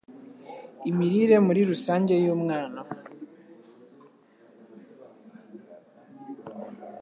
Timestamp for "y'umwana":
2.25-2.79